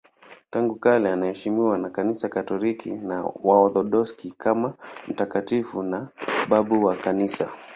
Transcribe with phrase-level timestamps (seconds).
[0.49, 4.73] Tangu kale anaheshimiwa na Kanisa Katoliki na Waorthodoksi kama
[5.07, 6.07] mtakatifu na
[6.49, 7.49] babu wa Kanisa.